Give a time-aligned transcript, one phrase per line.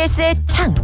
[0.00, 0.74] TBS의 창.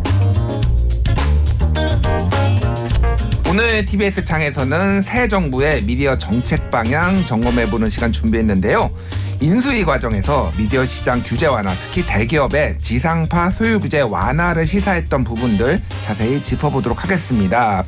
[3.49, 8.91] 오늘 TBS 창에서는 새 정부의 미디어 정책 방향 점검해보는 시간 준비했는데요.
[9.41, 16.43] 인수위 과정에서 미디어 시장 규제 완화, 특히 대기업의 지상파 소유 규제 완화를 시사했던 부분들 자세히
[16.43, 17.85] 짚어보도록 하겠습니다.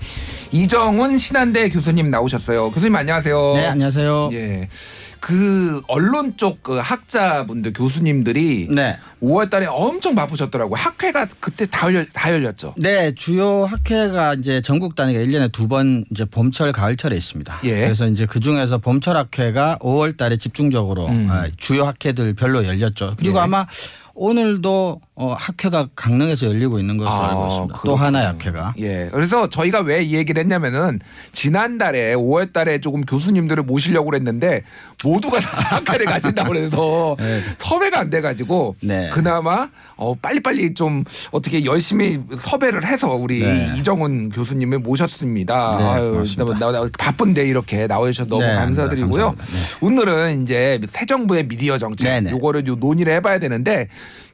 [0.50, 2.70] 이정훈 신한대 교수님 나오셨어요.
[2.70, 3.52] 교수님 안녕하세요.
[3.54, 4.30] 네, 안녕하세요.
[4.32, 4.68] 예.
[5.20, 8.96] 그 언론 쪽 그 학자분들 교수님들이 네.
[9.22, 10.74] 5월 달에 엄청 바쁘셨더라고요.
[10.76, 12.74] 학회가 그때 다, 열려, 다 열렸죠.
[12.76, 17.60] 네, 주요 학회가 이제 전국 단위가 1년에 두 번 이제 봄철 가을철에 있습니다.
[17.64, 17.80] 예.
[17.80, 21.28] 그래서 이제 그 중에서 봄철 학회가 5월 달에 집중적으로 음.
[21.30, 23.14] 아, 주요 학회들 별로 열렸죠.
[23.18, 23.42] 그리고 예.
[23.42, 23.66] 아마
[24.20, 27.74] 오늘도 어, 학회가 강릉에서 열리고 있는 것으로 아, 알고 있습니다.
[27.74, 28.04] 또 그렇군요.
[28.04, 28.74] 하나의 학회가.
[28.78, 29.08] 예.
[29.12, 30.98] 그래서 저희가 왜 이 얘기를 했냐면은
[31.32, 34.62] 지난달에 5월 달에 조금 교수님들을 모시려고 그랬는데
[35.04, 37.42] 모두가 다 학회를 가진다고 그래서 네.
[37.58, 39.07] 섭외가 안 돼가지고 네.
[39.10, 43.74] 그나마 어, 빨리빨리 좀 어떻게 열심히 섭외를 해서 우리 네.
[43.76, 45.76] 이정훈 교수님을 모셨습니다.
[45.78, 46.24] 네, 아유.
[46.36, 49.30] 나, 나, 나 바쁜데 이렇게 나와주셔서 너무 네, 감사드리고요.
[49.30, 49.44] 네.
[49.80, 52.30] 오늘은 이제 새 정부의 미디어 정책.
[52.30, 53.88] 요거를 요 논의를 해봐야 되는데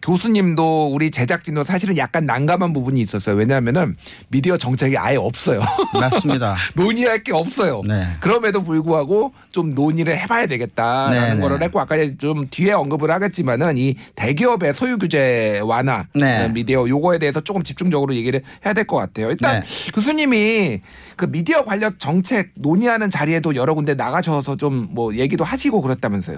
[0.04, 3.36] 교수님도 우리 제작진도 사실은 약간 난감한 부분이 있었어요.
[3.36, 3.96] 왜냐하면은
[4.28, 5.60] 미디어 정책이 아예 없어요.
[5.98, 6.56] 맞습니다.
[6.74, 7.80] 논의할 게 없어요.
[7.86, 8.06] 네.
[8.20, 11.40] 그럼에도 불구하고 좀 논의를 해봐야 되겠다라는 네네.
[11.40, 16.48] 거를 했고 아까 좀 뒤에 언급을 하겠지만은 이 대기업의 소유 규제 완화 네.
[16.50, 19.30] 미디어 요거에 대해서 조금 집중적으로 얘기를 해야 될 것 같아요.
[19.30, 19.90] 일단 네.
[19.94, 20.82] 교수님이
[21.16, 26.36] 그 미디어 관련 정책 논의하는 자리에도 여러 군데 나가셔서 좀 뭐 얘기도 하시고 그랬다면서요.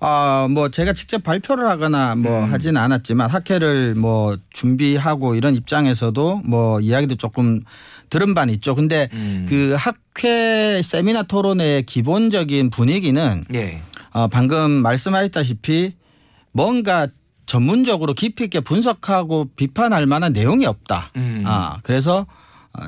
[0.00, 2.52] 아, 뭐 제가 직접 발표를 하거나 뭐 음.
[2.52, 7.60] 하지는 않았지만 학회를 뭐 준비하고 이런 입장에서도 뭐 이야기도 조금
[8.10, 8.74] 들은 바는 있죠.
[8.74, 9.46] 근데 음.
[9.48, 13.80] 그 학회 세미나 토론의 기본적인 분위기는 예.
[14.12, 15.94] 어, 방금 말씀하셨다시피
[16.52, 17.06] 뭔가
[17.46, 21.12] 전문적으로 깊이 있게 분석하고 비판할 만한 내용이 없다.
[21.16, 21.44] 음.
[21.46, 22.26] 아, 그래서 어,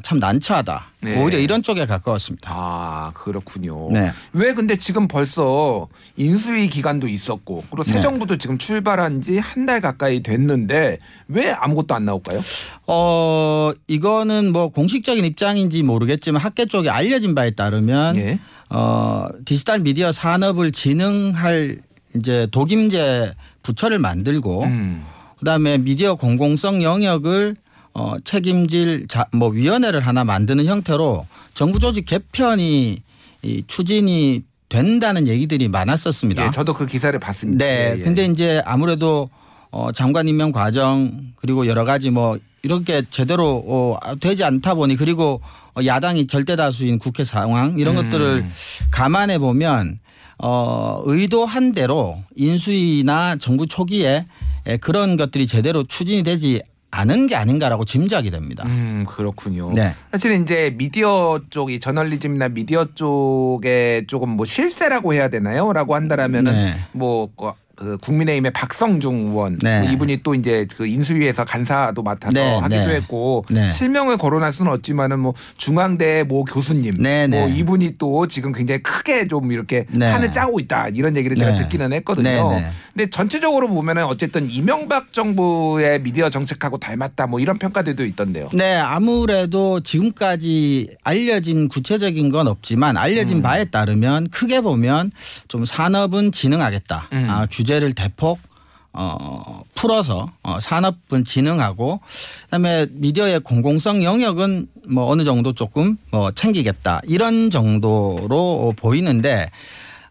[0.02, 0.86] 참 난처하다.
[1.00, 1.22] 네.
[1.22, 2.50] 오히려 이런 쪽에 가까웠습니다.
[2.52, 3.88] 아 그렇군요.
[3.90, 4.10] 네.
[4.32, 5.86] 왜 근데 지금 벌써
[6.16, 8.00] 인수위 기간도 있었고 그리고 새 네.
[8.00, 10.98] 정부도 지금 출발한 지 한 달 가까이 됐는데
[11.28, 12.40] 왜 아무것도 안 나올까요?
[12.86, 18.38] 어, 이거는 뭐 공식적인 입장인지 모르겠지만 학계 쪽에 알려진 바에 따르면 예.
[18.70, 21.78] 어, 디지털 미디어 산업을 진흥할
[22.16, 25.04] 이제 독임제 부처를 만들고 음.
[25.38, 27.56] 그다음에 미디어 공공성 영역을
[27.98, 33.02] 어, 책임질 자, 뭐 위원회를 하나 만드는 형태로 정부 조직 개편이
[33.42, 36.46] 이 추진이 된다는 얘기들이 많았었습니다.
[36.46, 37.64] 예, 저도 그 기사를 봤습니다.
[37.64, 37.94] 네.
[37.94, 38.02] 예, 예.
[38.02, 39.30] 근데 이제 아무래도
[39.70, 45.40] 어 장관 임명 과정 그리고 여러 가지 뭐 이렇게 제대로 어 되지 않다 보니 그리고
[45.74, 48.04] 어 야당이 절대 다수인 국회 상황 이런 음.
[48.04, 48.46] 것들을
[48.92, 49.98] 감안해 보면
[50.38, 54.26] 어 의도한 대로 인수위나 정부 초기에
[54.66, 58.64] 에, 그런 것들이 제대로 추진이 되지 않은 게 아닌가라고 짐작이 됩니다.
[58.66, 59.72] 음 그렇군요.
[59.72, 59.92] 네.
[60.10, 66.74] 사실은 이제 미디어 쪽이 저널리즘이나 미디어 쪽에 조금 뭐 실세라고 해야 되나요?라고 한다라면은 네.
[66.92, 67.28] 뭐.
[67.78, 69.80] 그 국민의힘의 박성중 의원 네.
[69.82, 72.94] 뭐 이분이 또 이제 그 인수위에서 간사도 맡아서 네, 하기도 네.
[72.96, 73.68] 했고 네.
[73.68, 77.54] 실명을 거론할 수는 없지만은 뭐 중앙대 모 교수님 네, 뭐 네.
[77.54, 80.10] 이분이 또 지금 굉장히 크게 좀 이렇게 네.
[80.10, 81.58] 판을 짜고 있다 이런 얘기를 제가 네.
[81.58, 82.60] 듣기는 했거든요.
[82.92, 88.48] 근데 전체적으로 보면은 어쨌든 이명박 정부의 미디어 정책하고 닮았다 뭐 이런 평가들도 있던데요.
[88.54, 93.42] 네, 아무래도 지금까지 알려진 구체적인 건 없지만 알려진 음.
[93.42, 95.12] 바에 따르면 크게 보면
[95.46, 97.08] 좀 산업은 진흥하겠다.
[97.12, 97.26] 음.
[97.30, 98.38] 아, 규제 를 대폭
[98.92, 102.00] 어, 풀어서 어, 산업은 진흥하고
[102.44, 109.50] 그다음에 미디어의 공공성 영역은 뭐 어느 정도 조금 뭐 챙기겠다 이런 정도로 보이는데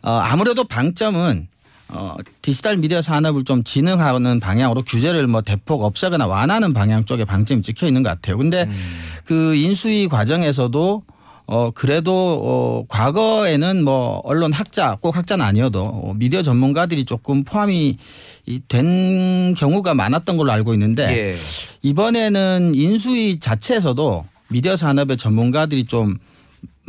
[0.04, 1.48] 어, 아무래도 방점은
[1.90, 7.62] 어, 디지털 미디어 산업을 좀 진흥하는 방향으로 규제를 뭐 대폭 없애거나 완화하는 방향 쪽에 방점이
[7.62, 8.38] 찍혀 있는 것 같아요.
[8.38, 8.70] 근데
[9.26, 11.04] 그 인수위 과정에서도
[11.48, 17.98] 어 그래도 어 과거에는 뭐 언론 학자 꼭 학자는 아니어도 어, 미디어 전문가들이 조금 포함이
[18.46, 21.36] 이된 경우가 많았던 걸로 알고 있는데 예.
[21.84, 26.18] 이번에는 인수위 자체에서도 미디어 산업의 전문가들이 좀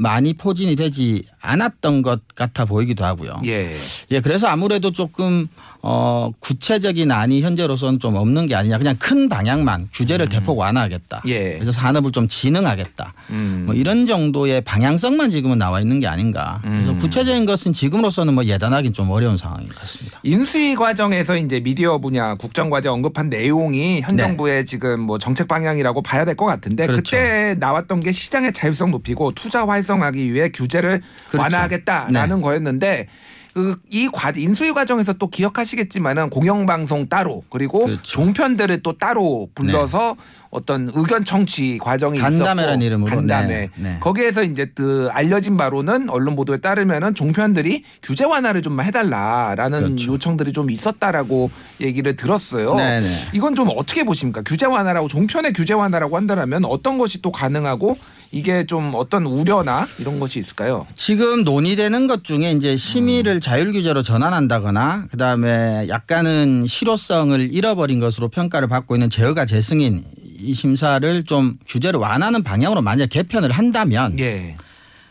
[0.01, 3.41] 많이 포진이 되지 않았던 것 같아 보이기도 하고요.
[3.47, 3.73] 예.
[4.13, 5.49] 예, 그래서 아무래도 조금
[5.83, 8.79] 어 구체적인 안이 현재로서는 좀 없는 게 아니냐.
[8.79, 11.23] 그냥 큰 방향만 규제를 대폭 완화하겠다.
[11.27, 11.55] 예.
[11.55, 13.13] 그래서 산업을 좀 진흥하겠다.
[13.31, 13.63] 음.
[13.67, 16.61] 뭐 이런 정도의 방향성만 지금은 나와 있는 게 아닌가.
[16.63, 16.99] 그래서 음.
[16.99, 20.21] 구체적인 것은 지금으로서는 뭐 예단하기는 좀 어려운 상황인 것 같습니다.
[20.23, 24.23] 인수위 과정에서 이제 미디어 분야 국정 과제 언급한 내용이 현 네.
[24.25, 27.17] 정부의 지금 뭐 정책 방향이라고 봐야 될 것 같은데 그 그렇죠.
[27.17, 31.43] 때 나왔던 게 시장의 자율성 높이고 투자 활성 화하기 위해 규제를 그렇죠.
[31.43, 33.09] 완화하겠다라는 거였는데
[33.55, 38.03] 그이과 인수위 과정에서 또 기억하시겠지만은 공영방송 따로 그리고 그렇죠.
[38.03, 40.17] 종편들을 또 따로 불러서
[40.51, 43.17] 어떤 의견 청취 과정이 간담회라는 있었고 이름으로.
[43.17, 43.71] 간담회 네.
[43.77, 43.97] 네.
[44.01, 50.13] 거기에서 이제 그 알려진 바로는 언론 보도에 따르면은 종편들이 규제 완화를 좀 해달라라는 그렇죠.
[50.13, 51.51] 요청들이 좀 있었다라고
[51.81, 52.75] 얘기를 들었어요.
[52.75, 53.09] 네, 네.
[53.33, 54.43] 이건 좀 어떻게 보십니까?
[54.43, 57.99] 규제 완화라고 종편의 규제 완화라고 한다면 어떤 것이 또 가능하고
[58.31, 60.87] 이게 좀 어떤 우려나 이런 것이 있을까요?
[60.95, 68.69] 지금 논의되는 것 중에 이제 심의를 자율 규제로 전환한다거나 그다음에 약간은 실효성을 잃어버린 것으로 평가를
[68.69, 70.05] 받고 있는 제어가 재승인
[70.41, 74.55] 이 심사를 좀 규제를 완화하는 방향으로 만약 개편을 한다면 예.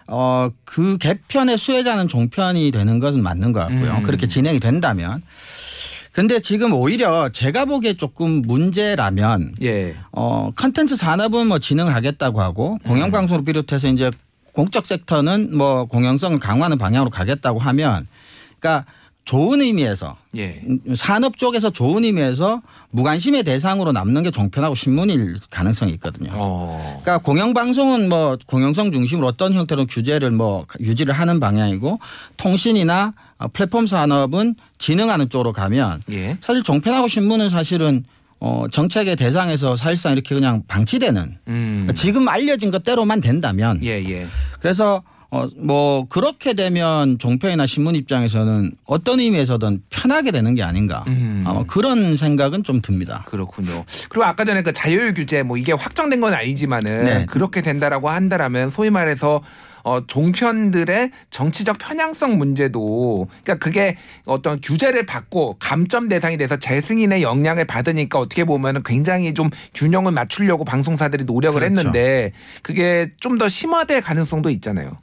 [0.07, 3.95] 어, 그 개편의 수혜자는 종편이 되는 것은 맞는 것 같고요.
[3.97, 4.03] 음.
[4.03, 5.21] 그렇게 진행이 된다면.
[6.17, 9.95] 근데 지금 오히려 제가 보기에 조금 문제라면 예.
[10.11, 14.09] 어, 컨텐츠 산업은 뭐 진흥하겠다고 하고 공영 방송을 비롯해서 이제
[14.51, 18.07] 공적 섹터는 뭐 공영성을 강화하는 방향으로 가겠다고 하면
[18.59, 18.91] 그러니까
[19.27, 20.61] 좋은 의미에서 예.
[20.95, 26.29] 산업 쪽에서 좋은 의미에서 무관심의 대상으로 남는 게 종편하고 신문일 가능성이 있거든요.
[26.33, 27.01] 어.
[27.03, 31.99] 그러니까 공영방송은 뭐 공영성 중심으로 어떤 형태로 규제를 뭐 유지를 하는 방향이고
[32.37, 36.37] 통신이나 어, 플랫폼 산업은 진흥하는 쪽으로 가면 예.
[36.39, 38.05] 사실 종편하고 신문은 사실은
[38.39, 41.89] 어 정책의 대상에서 사실상 이렇게 그냥 방치되는 음.
[41.95, 44.25] 지금 알려진 것대로만 된다면 예, 예.
[44.61, 51.43] 그래서 어 뭐 그렇게 되면 종편이나 신문 입장에서는 어떤 의미에서든 편하게 되는 게 아닌가 음.
[51.45, 53.23] 어, 그런 생각은 좀 듭니다.
[53.27, 53.83] 그렇군요.
[54.09, 57.25] 그리고 아까 전에 그 자율 규제 뭐 이게 확정된 건 아니지만은 네.
[57.25, 59.41] 그렇게 된다라고 한다라면 소위 말해서
[59.87, 63.95] 어 종편들의 정치적 편향성 문제도 그러니까 그게
[64.25, 70.65] 어떤 규제를 받고 감점 대상이 돼서 재승인의 영향을 받으니까 어떻게 보면은 굉장히 좀 균형을 맞추려고
[70.65, 71.79] 방송사들이 노력을 그렇죠.
[71.79, 74.97] 했는데 그게 좀 더 심화될 가능성도 있잖아요.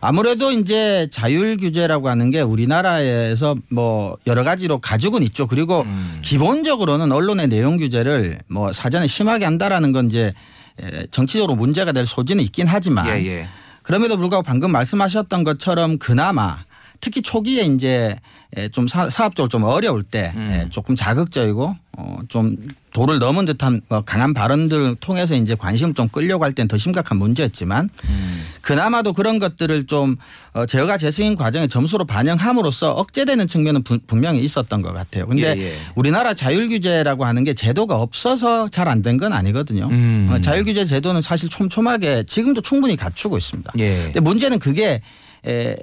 [0.00, 5.46] 아무래도 이제 자율 규제라고 하는 게 우리나라에서 뭐 여러 가지로 가지고는 있죠.
[5.46, 6.20] 그리고 음.
[6.22, 10.32] 기본적으로는 언론의 내용 규제를 뭐 사전에 심하게 한다라는 건 이제
[10.80, 13.48] 에, 정치적으로 문제가 될 소지는 있긴 하지만 예, 예.
[13.88, 16.58] 그럼에도 불구하고 방금 말씀하셨던 것처럼 그나마
[17.00, 18.16] 특히 초기에 이제
[18.56, 20.40] 에, 좀 사, 사업적으로 좀 어려울 때 음.
[20.50, 22.56] 에, 조금 자극적이고 어, 좀
[22.94, 28.44] 도를 넘은 듯한 뭐 강한 발언들을 통해서 이제 관심을 좀 끌려고 할땐더 심각한 문제였지만 음.
[28.62, 30.16] 그나마도 그런 것들을 좀
[30.54, 35.26] 어, 제어가 재승인 과정에 점수로 반영함으로써 억제되는 측면은 분- 분명히 있었던 것 같아요.
[35.26, 35.76] 근데 예, 예.
[35.94, 39.88] 우리나라 자율규제라고 하는 게 제도가 없어서 잘 안 된 건 아니거든요.
[39.90, 40.30] 음.
[40.32, 43.72] 어, 자율규제 제도는 사실 촘촘하게 지금도 충분히 갖추고 있습니다.
[43.78, 44.04] 예.
[44.04, 45.02] 근데 문제는 그게
[45.46, 45.76] 에,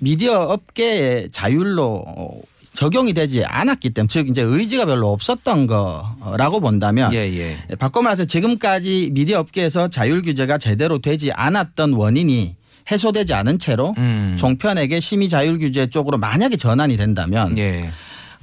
[0.00, 2.40] 미디어 업계의 자율로 어,
[2.72, 7.56] 적용이 되지 않았기 때문에 즉 이제 의지가 별로 없었던 거라고 본다면 예, 예.
[7.78, 12.56] 바꿔 말해서 지금까지 미디어 업계에서 자율 규제가 제대로 되지 않았던 원인이
[12.90, 14.36] 해소되지 않은 채로 음.
[14.38, 17.90] 종편에게 심의 자율 규제 쪽으로 만약에 전환이 된다면 예.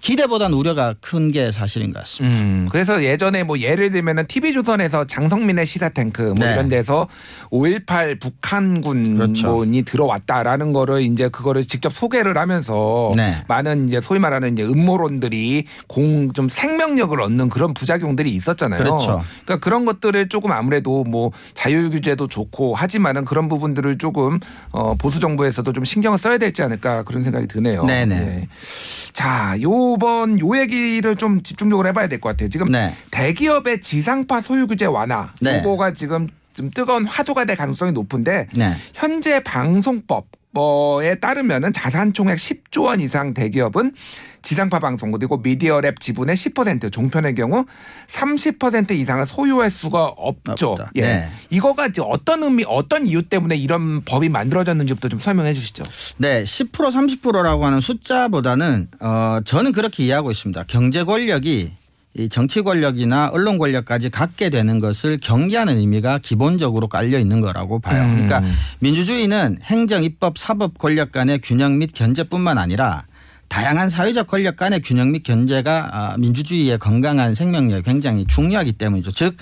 [0.01, 2.38] 기대보다는 우려가 큰 게 사실인 것 같습니다.
[2.38, 6.53] 음, 그래서 예전에 뭐 예를 들면은 TV조선에서 장성민의 시사탱크 뭐 네.
[6.53, 7.07] 이런 데서
[7.51, 9.65] 5.18 북한군이 그렇죠.
[9.85, 13.44] 들어왔다라는 거를 이제 그거를 직접 소개를 하면서 네.
[13.47, 18.81] 많은 이제 소위 말하는 이제 음모론들이 공 좀 생명력을 얻는 그런 부작용들이 있었잖아요.
[18.83, 19.23] 그렇죠.
[19.45, 24.39] 그러니까 그런 것들을 조금 아무래도 뭐 자율 규제도 좋고 하지만은 그런 부분들을 조금
[24.71, 27.85] 어 보수 정부에서도 좀 신경을 써야 되지 않을까 그런 생각이 드네요.
[27.85, 28.15] 네네.
[28.19, 28.47] 네.
[29.13, 32.50] 자, 요번 요 얘기를 좀 집중적으로 해봐야 될 것 같아요.
[32.50, 32.94] 지금 네.
[33.11, 35.59] 대기업의 지상파 소유 규제 완화 네.
[35.59, 38.73] 요거가 지금 좀 뜨거운 화두가 될 가능성이 높은데 네.
[38.94, 40.26] 현재 방송법
[41.02, 43.94] 에 따르면은 자산 총액 10조 원 이상 대기업은
[44.42, 47.66] 지상파 방송 그리고 미디어랩 지분의 10% 종편의 경우
[48.07, 50.71] 30% 이상을 소유할 수가 없죠.
[50.71, 50.92] 없다.
[50.95, 51.02] 예.
[51.02, 51.30] 네.
[51.49, 55.83] 이거가 이제 어떤 의미, 어떤 이유 때문에 이런 법이 만들어졌는지부터 좀 설명해 주시죠.
[56.18, 60.64] 네, 10% 30%라고 하는 숫자보다는 어 저는 그렇게 이해하고 있습니다.
[60.68, 61.73] 경제 권력이
[62.18, 68.04] 이 정치 권력이나 언론 권력까지 갖게 되는 것을 경계하는 의미가 기본적으로 깔려 있는 거라고 봐요.
[68.04, 68.28] 음.
[68.28, 68.44] 그러니까
[68.80, 73.06] 민주주의는 행정, 입법, 사법 권력 간의 균형 및 견제뿐만 아니라
[73.50, 79.12] 다양한 사회적 권력 간의 균형 및 견제가 아, 민주주의의 건강한 생명력에 굉장히 중요하기 때문이죠.
[79.12, 79.38] 즉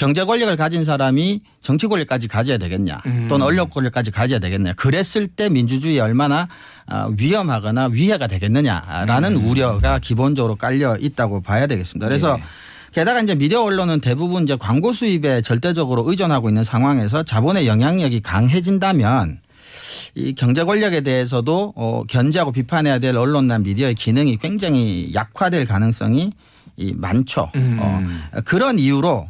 [0.00, 5.50] 경제 권력을 가진 사람이 정치 권력까지 가져야 되겠냐 또는 언론 권력까지 가져야 되겠냐 그랬을 때
[5.50, 6.48] 민주주의에 얼마나
[6.86, 12.08] 아, 위험하거나 위해가 되겠느냐라는 우려가 기본적으로 깔려 있다고 봐야 되겠습니다.
[12.08, 12.42] 그래서 네.
[12.92, 19.40] 게다가 이제 미디어 언론은 대부분 이제 광고 수입에 절대적으로 의존하고 있는 상황에서 자본의 영향력이 강해진다면
[20.14, 26.32] 이 경제 권력에 대해서도 어, 견제하고 비판해야 될 언론이나 미디어의 기능이 굉장히 약화될 가능성이
[26.78, 27.50] 이 많죠.
[27.54, 27.76] 음.
[27.82, 29.28] 어, 그런 이유로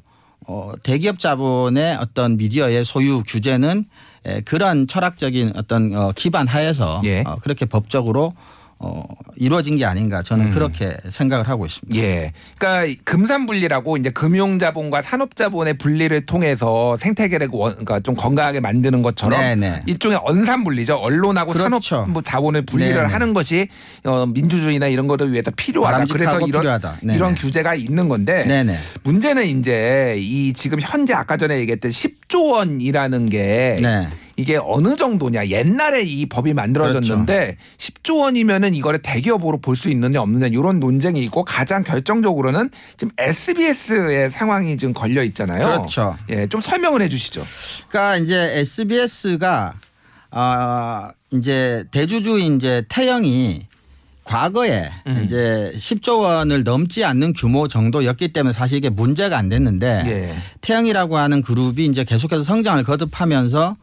[0.50, 3.84] 어, 대기업 자본의 어떤 미디어의 소유 규제는
[4.26, 7.22] 에, 그런 철학적인 어떤 어, 기반 하에서 예.
[7.24, 8.34] 어, 그렇게 법적으로
[8.82, 9.02] 어,
[9.36, 10.50] 이루어진 게 아닌가 저는 음.
[10.52, 12.00] 그렇게 생각을 하고 있습니다.
[12.00, 12.32] 예.
[12.56, 18.60] 그러니까 금산 분리라고 이제 금융 자본과 산업 자본의 분리를 통해서 생태계를 원- 그러니까 좀 건강하게
[18.60, 19.80] 만드는 것처럼 네네.
[19.86, 20.94] 일종의 언산 분리죠.
[20.96, 22.04] 언론하고 그렇죠.
[22.06, 23.06] 산업 자본을 분리를 네네.
[23.12, 23.68] 하는 것이
[24.04, 26.06] 어, 민주주의나 이런 거를 위해서 필요하다.
[26.10, 26.96] 그래서 이런 필요하다.
[27.02, 27.16] 네네.
[27.16, 28.76] 이런 규제가 있는 건데 네네.
[29.02, 34.08] 문제는 이제 이 지금 현재 아까 전에 얘기했던 10조 원이라는 게 네.
[34.40, 37.60] 이게 어느 정도냐 옛날에 이 법이 만들어졌는데 그렇죠.
[37.78, 44.30] 10조 원이면은 이거를 대기업으로 볼 수 있느냐 없느냐 이런 논쟁이 있고 가장 결정적으로는 지금 SBS의
[44.30, 45.64] 상황이 지금 걸려 있잖아요.
[45.66, 46.16] 그렇죠.
[46.28, 47.44] 예, 좀 설명을 해주시죠.
[47.88, 49.74] 그러니까 이제 SBS가
[50.30, 53.66] 아 이제 대주주인 이제 태영이
[54.24, 55.22] 과거에 음.
[55.24, 60.36] 이제 10조 원을 넘지 않는 규모 정도였기 때문에 사실 이게 문제가 안 됐는데 예.
[60.60, 63.76] 태영이라고 하는 그룹이 이제 계속해서 성장을 거듭하면서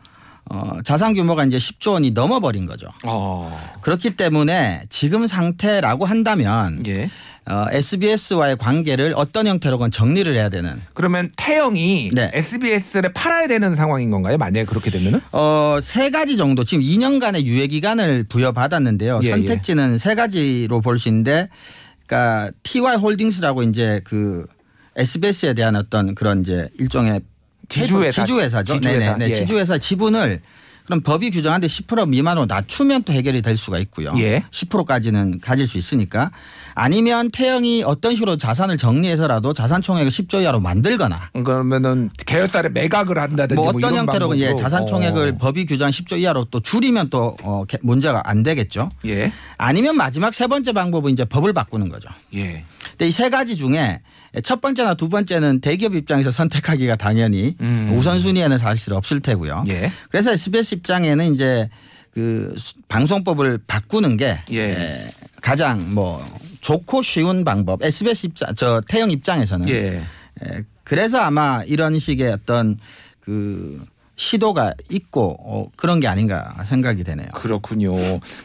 [0.50, 2.88] 어 자산 규모가 이제 10조 원이 넘어버린 거죠.
[3.06, 7.10] 어, 그렇기 때문에 지금 상태라고 한다면 예.
[7.50, 12.30] 어, SBS와의 관계를 어떤 형태로건 정리를 해야 되는 그러면 태영이 네.
[12.34, 14.38] SBS를 팔아야 되는 상황인 건가요?
[14.38, 15.22] 만약에 그렇게 되면은?
[15.32, 19.22] 어, 세 가지 정도 지금 2년간의 유예 기간을 부여받았는데요.
[19.24, 21.48] 예, 선택지는 세 가지로 볼 수 있는데
[22.06, 24.46] 그러니까 TY 홀딩스라고 이제 그
[24.98, 27.22] SBS에 대한 어떤 그런 이제 일종의
[27.70, 28.26] 지주회사.
[28.26, 28.74] 지주회사죠.
[28.76, 29.18] 지주회사.
[29.18, 29.28] 네네.
[29.28, 29.32] 네.
[29.32, 29.40] 예.
[29.40, 30.42] 지주회사 지분을
[30.88, 34.13] 그럼 법이 규정한데 10% 미만으로 낮추면 또 해결이 될 수가 있고요.
[34.17, 34.44] 예.
[34.51, 36.32] 10%까지는 가질 수 있으니까
[36.75, 43.56] 아니면 태영이 어떤 식으로 자산을 정리해서라도 자산 총액을 10조 이하로 만들거나 그러면은 계열사를 매각을 한다든지
[43.56, 44.56] 뭐뭐 어떤 이런 형태로 예.
[44.56, 45.38] 자산 총액을 어.
[45.38, 48.89] 법이 규정한 10조 이하로 또 줄이면 또 어, 개- 문제가 안 되겠죠.
[49.06, 49.32] 예.
[49.58, 52.08] 아니면 마지막 세 번째 방법은 이제 법을 바꾸는 거죠.
[52.34, 52.63] 예.
[52.91, 54.00] 근데 이 세 가지 중에
[54.44, 57.91] 첫 번째나 두 번째는 대기업 입장에서 선택하기가 당연히 음.
[57.98, 59.65] 우선순위에는 사실 없을 테고요.
[59.70, 59.91] 예.
[60.12, 61.69] 그래서 SBS 입장에는 이제
[62.12, 64.60] 그 수- 방송법을 바꾸는 게 예.
[64.72, 66.25] 에, 가장 뭐
[66.62, 67.84] 좋고 쉬운 방법.
[67.84, 70.01] SBS 입장 저 태영 입장에서는 예.
[70.43, 72.77] 에, 그래서 아마 이런 식의 어떤
[73.19, 73.84] 그
[74.18, 77.28] 시도가 있고 어, 그런 게 아닌가 생각이 되네요.
[77.34, 77.94] 그렇군요.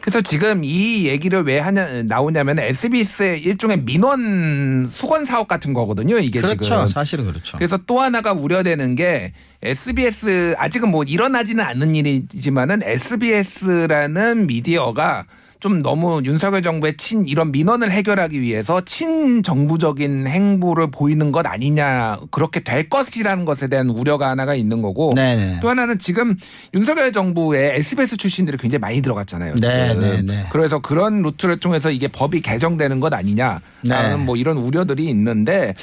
[0.01, 6.19] 그래서 지금 이 얘기를 왜 하냐 나오냐면 SBS의 일종의 민원 수건 사업 같은 거거든요.
[6.19, 6.63] 이게 그렇죠.
[6.63, 6.87] 지금.
[6.87, 7.57] 사실은 그렇죠.
[7.57, 15.25] 그래서 또 하나가 우려되는 게 SBS 아직은 뭐 일어나지는 않는 일이지만은 SBS라는 미디어가
[15.63, 22.59] 좀 너무 윤석열 정부의 친 이런 민원을 해결하기 위해서 친정부적인 행보를 보이는 것 아니냐 그렇게
[22.59, 25.61] 될 것이라는 것에 대한 우려가 하나가 있는 거고 네네.
[25.61, 26.35] 또 하나는 지금
[26.73, 29.55] 윤석열 정부에 SBS 출신들이 굉장히 많이 들어갔잖아요.
[29.55, 30.01] 네, 지금.
[30.01, 30.47] 네, 네.
[30.51, 34.15] 그래서 그런 루트를 통해서 이게 법이 개정되는 것 아니냐라는 네.
[34.17, 35.75] 뭐 이런 우려들이 있는데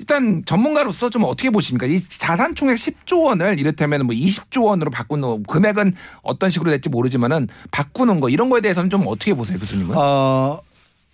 [0.00, 1.84] 일단 전문가로서 좀 어떻게 보십니까?
[1.84, 7.48] 이 자산 총액 10조 원을 이를테면 뭐 20조 원으로 바꾸는 금액은 어떤 식으로 될지 모르지만은
[7.70, 9.96] 바꾸는 거 이런 거에 대해서는 좀 어떻게 보세요, 교수님은?
[9.96, 10.60] 어,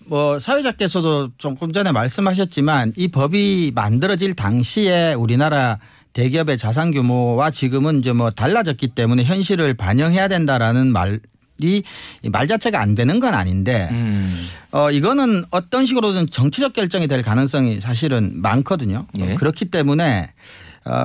[0.07, 5.79] 뭐 사회자께서도 조금 전에 말씀하셨지만 이 법이 만들어질 당시에 우리나라
[6.13, 11.83] 대기업의 자산 규모와 지금은 이제 뭐 달라졌기 때문에 현실을 반영해야 된다라는 말이
[12.23, 14.35] 이말 자체가 안 되는 건 아닌데 음.
[14.73, 19.07] 어 이거는 어떤 식으로든 정치적 결정이 될 가능성이 사실은 많거든요.
[19.19, 19.33] 예.
[19.33, 20.33] 어, 그렇기 때문에 어,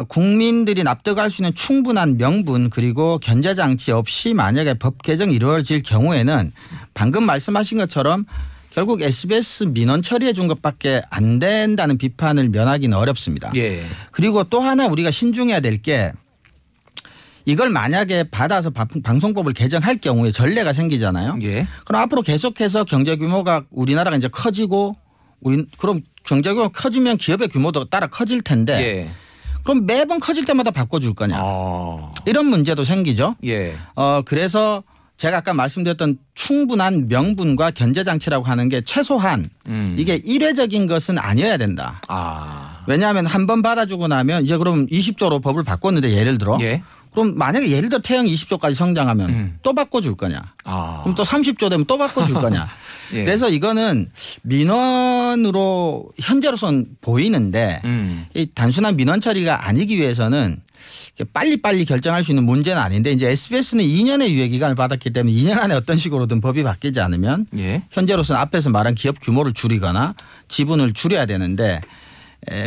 [0.07, 6.51] 국민들이 납득할 수 있는 충분한 명분 그리고 견제 장치 없이 만약에 법 개정이 이루어질 경우에는
[6.93, 8.25] 방금 말씀하신 것처럼
[8.71, 13.51] 결국 SBS 민원 처리해 준 것밖에 안 된다는 비판을 면하기는 어렵습니다.
[13.55, 13.83] 예.
[14.11, 16.11] 그리고 또 하나 우리가 신중해야 될 게
[17.45, 21.37] 이걸 만약에 받아서 바- 방송법을 개정할 경우에 전례가 생기잖아요.
[21.43, 21.65] 예.
[21.85, 24.97] 그럼 앞으로 계속해서 경제 규모가 우리나라가 이제 커지고
[25.39, 29.09] 우리 그럼 경제 규모가 커지면 기업의 규모도 따라 커질 텐데 예.
[29.67, 32.11] 그럼 매번 커질 때마다 바꿔줄 거냐 아.
[32.25, 33.35] 이런 문제도 생기죠.
[33.45, 33.75] 예.
[33.95, 34.81] 어 그래서
[35.17, 39.95] 제가 아까 말씀드렸던 충분한 명분과 견제 장치라고 하는 게 최소한 음.
[39.97, 42.01] 이게 일회적인 것은 아니어야 된다.
[42.07, 42.83] 아.
[42.87, 46.81] 왜냐하면 한 번 받아주고 나면 이제 그럼 20조로 법을 바꿨는데 예를 들어 예.
[47.11, 49.57] 그럼 만약에 예를 들어 태형 20조까지 성장하면 음.
[49.63, 50.41] 또 바꿔줄 거냐?
[50.63, 50.99] 아.
[51.03, 52.67] 그럼 또 30조 되면 또 바꿔줄 거냐?
[53.13, 53.23] 예.
[53.23, 54.09] 그래서 이거는
[54.43, 58.25] 민원으로 현재로선 보이는데 음.
[58.33, 60.61] 이 단순한 민원 처리가 아니기 위해서는
[61.33, 65.57] 빨리 빨리 결정할 수 있는 문제는 아닌데 이제 SBS는 2년의 유예 기간을 받았기 때문에 2년
[65.57, 67.83] 안에 어떤 식으로든 법이 바뀌지 않으면 예.
[67.91, 70.13] 현재로서는 앞에서 말한 기업 규모를 줄이거나
[70.47, 71.81] 지분을 줄여야 되는데 에,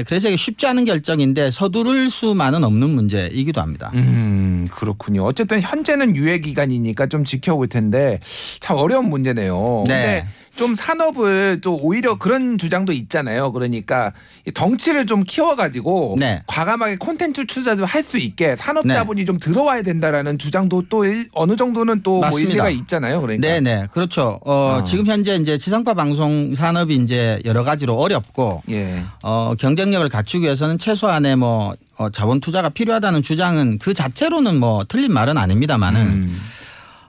[0.06, 3.90] 그래서 이게 쉽지 않은 결정인데 서두를 수만은 없는 문제이기도 합니다.
[3.94, 5.25] 음, 그렇군요.
[5.25, 8.20] 어쨌든 현재는 유예 기간이니까 좀 지켜볼 텐데
[8.60, 9.84] 참 어려운 문제네요.
[9.87, 9.94] 네.
[9.94, 10.26] 근데
[10.57, 13.52] 좀 산업을 또 오히려 그런 주장도 있잖아요.
[13.52, 14.12] 그러니까
[14.47, 16.42] 이 덩치를 좀 키워가지고 네.
[16.47, 18.95] 과감하게 콘텐츠 투자도 할 수 있게 산업 네.
[18.95, 22.50] 자본이 좀 들어와야 된다라는 주장도 또 일- 어느 정도는 또뭐 맞습니다.
[22.50, 23.21] 일리가 있잖아요.
[23.21, 23.47] 그러니까.
[23.47, 24.40] 네네 그렇죠.
[24.45, 24.85] 어, 어.
[24.85, 29.04] 지금 현재 이제 지상파 방송 산업이 이제 여러 가지로 어렵고 예.
[29.23, 35.12] 어, 경쟁력을 갖추기 위해서는 최소한의 뭐 어, 자본 투자가 필요하다는 주장은 그 자체로는 뭐 틀린
[35.12, 36.40] 말은 아닙니다만은 음.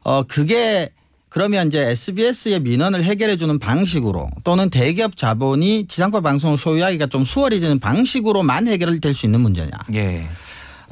[0.03, 0.89] 어 그게
[1.31, 7.79] 그러면 이제 SBS의 민원을 해결해 주는 방식으로 또는 대기업 자본이 지상파 방송을 소유하기가 좀 수월해지는
[7.79, 9.71] 방식으로만 해결될 수 있는 문제냐.
[9.93, 10.27] 예.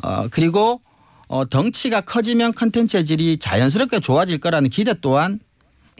[0.02, 0.80] 어 그리고
[1.28, 5.42] 어 덩치가 커지면 컨텐츠의 질이 자연스럽게 좋아질 거라는 기대 또한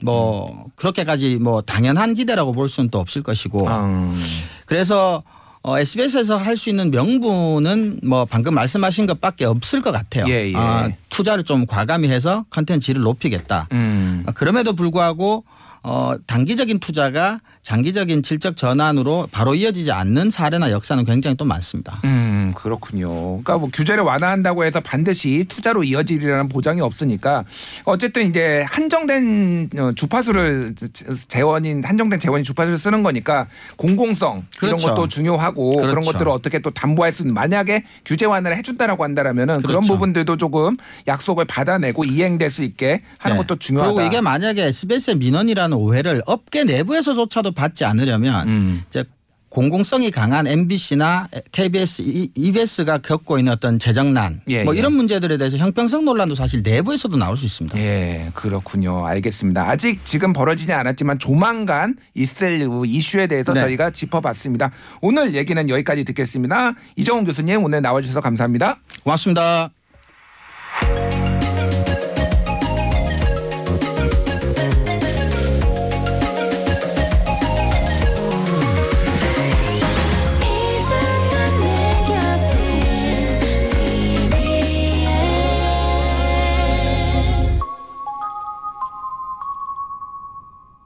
[0.02, 4.16] 뭐 그렇게까지 뭐 당연한 기대라고 볼 수는 또 없을 것이고 음.
[4.64, 5.22] 그래서
[5.62, 10.24] 어, SBS에서 할 수 있는 명분은 뭐 방금 말씀하신 것밖에 없을 것 같아요.
[10.28, 10.54] 예, 예.
[10.56, 13.68] 아, 투자를 좀 과감히 해서 컨텐츠를 높이겠다.
[13.72, 14.22] 음.
[14.26, 15.44] 아, 그럼에도 불구하고
[15.82, 22.00] 어, 단기적인 투자가 장기적인 질적 전환으로 바로 이어지지 않는 사례나 역사는 굉장히 또 많습니다.
[22.04, 23.08] 음, 그렇군요.
[23.10, 27.44] 그러니까 뭐 규제를 완화한다고 해서 반드시 투자로 이어지리라는 보장이 없으니까
[27.84, 30.74] 어쨌든 이제 한정된 어, 주파수를
[31.28, 33.46] 재원인 한정된 재원인 주파수를 쓰는 거니까
[33.76, 34.88] 공공성 이런 그렇죠.
[34.88, 36.12] 것도 중요하고 그런 그렇죠.
[36.12, 39.92] 것들을 어떻게 또 담보할 수 있는 만약에 규제 완화를 해준다라고 한다라면은 그런 그렇죠.
[39.92, 43.42] 부분들도 조금 약속을 받아내고 이행될 수 있게 하는 네.
[43.42, 43.92] 것도 중요하다.
[43.92, 48.82] 그리고 이게 만약에 SBS의 민원이라는 오해를 업계 내부에서조차도 받지 않으려면 음.
[48.88, 49.04] 이제
[49.50, 52.02] 공공성이 강한 MBC나 KBS,
[52.34, 54.78] EBS가 겪고 있는 어떤 재정난 예, 뭐 예.
[54.78, 57.76] 이런 문제들에 대해서 형평성 논란도 사실 내부에서도 나올 수 있습니다.
[57.78, 59.04] 예, 그렇군요.
[59.06, 59.68] 알겠습니다.
[59.68, 63.60] 아직 지금 벌어지지 않았지만 조만간 있을 이슈에 대해서 네.
[63.60, 64.70] 저희가 짚어봤습니다.
[65.00, 66.74] 오늘 얘기는 여기까지 듣겠습니다.
[66.94, 68.78] 이정훈 교수님 오늘 나와주셔서 감사합니다.
[69.02, 69.70] 고맙습니다.